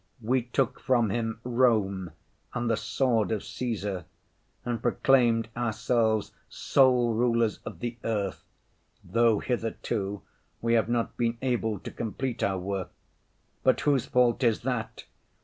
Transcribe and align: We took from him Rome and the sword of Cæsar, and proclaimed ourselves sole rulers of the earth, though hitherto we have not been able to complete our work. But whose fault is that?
We 0.23 0.41
took 0.41 0.79
from 0.79 1.11
him 1.11 1.39
Rome 1.43 2.13
and 2.55 2.67
the 2.71 2.75
sword 2.75 3.31
of 3.31 3.41
Cæsar, 3.43 4.05
and 4.65 4.81
proclaimed 4.81 5.47
ourselves 5.55 6.31
sole 6.49 7.13
rulers 7.13 7.59
of 7.67 7.81
the 7.81 7.99
earth, 8.03 8.43
though 9.03 9.37
hitherto 9.37 10.23
we 10.59 10.73
have 10.73 10.89
not 10.89 11.17
been 11.17 11.37
able 11.43 11.77
to 11.81 11.91
complete 11.91 12.41
our 12.41 12.57
work. 12.57 12.89
But 13.61 13.81
whose 13.81 14.07
fault 14.07 14.41
is 14.43 14.61
that? 14.61 15.03